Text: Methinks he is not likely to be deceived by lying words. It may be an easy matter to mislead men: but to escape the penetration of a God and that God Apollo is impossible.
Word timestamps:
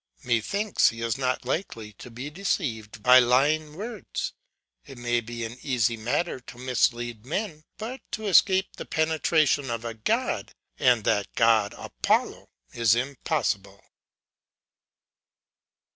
Methinks 0.23 0.89
he 0.89 1.03
is 1.03 1.15
not 1.15 1.45
likely 1.45 1.93
to 1.93 2.09
be 2.09 2.31
deceived 2.31 3.03
by 3.03 3.19
lying 3.19 3.75
words. 3.75 4.33
It 4.83 4.97
may 4.97 5.21
be 5.21 5.43
an 5.45 5.59
easy 5.61 5.95
matter 5.95 6.39
to 6.39 6.57
mislead 6.57 7.23
men: 7.23 7.65
but 7.77 8.01
to 8.13 8.25
escape 8.25 8.77
the 8.77 8.85
penetration 8.85 9.69
of 9.69 9.85
a 9.85 9.93
God 9.93 10.53
and 10.79 11.03
that 11.03 11.31
God 11.35 11.75
Apollo 11.77 12.49
is 12.73 12.95
impossible. 12.95 13.79